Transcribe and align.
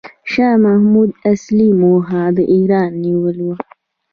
شاه 0.31 0.55
محمود 0.65 1.09
اصلي 1.31 1.67
موخه 1.81 2.21
د 2.37 2.39
ایران 2.55 2.89
نیول 3.03 3.37
و. 3.45 3.49